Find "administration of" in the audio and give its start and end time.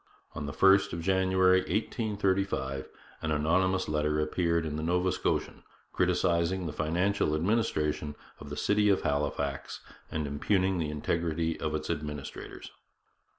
7.35-8.49